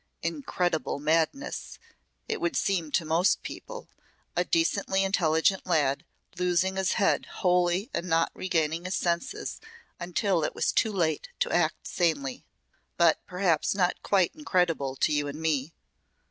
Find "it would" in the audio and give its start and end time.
2.27-2.55